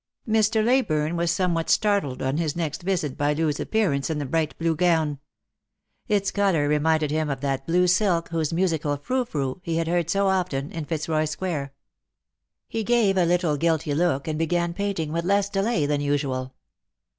[0.27, 0.63] Mr.
[0.65, 4.75] Leyburne was somewhat startled on his next visit by Loo's appearance in the bright blue
[4.75, 5.19] gown.
[6.07, 10.09] Its colour reminded him of that blue silk whose musical frou frou he had heard
[10.09, 11.71] so often in Pitzroy square.
[12.67, 16.55] He gave a little guilty look, and began fainting with less delay than usual.